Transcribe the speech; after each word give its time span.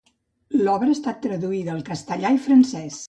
L'obra 0.67 0.89
ha 0.93 0.95
estat 0.95 1.19
traduïda 1.25 1.75
al 1.75 1.85
castellà 1.91 2.33
i 2.39 2.41
francès. 2.47 2.99